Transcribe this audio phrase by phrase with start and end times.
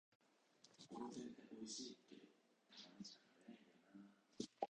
[0.79, 4.05] ところてんっておいしいけど、たまにしか食べないんだよ
[4.41, 4.51] なぁ